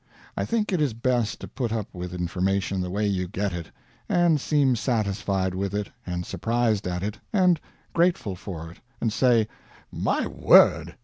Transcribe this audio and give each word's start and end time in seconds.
I 0.35 0.45
think 0.45 0.73
it 0.73 0.81
is 0.81 0.95
best 0.95 1.39
to 1.41 1.47
put 1.47 1.71
up 1.71 1.87
with 1.93 2.11
information 2.11 2.81
the 2.81 2.89
way 2.89 3.05
you 3.05 3.27
get 3.27 3.53
it; 3.53 3.69
and 4.09 4.41
seem 4.41 4.75
satisfied 4.75 5.53
with 5.53 5.75
it, 5.75 5.91
and 6.07 6.25
surprised 6.25 6.87
at 6.87 7.03
it, 7.03 7.19
and 7.31 7.61
grateful 7.93 8.35
for 8.35 8.71
it, 8.71 8.79
and 8.99 9.13
say, 9.13 9.47
"My 9.91 10.25
word!" 10.25 10.95